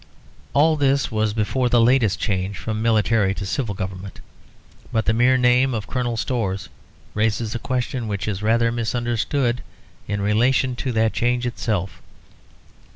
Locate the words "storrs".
6.17-6.69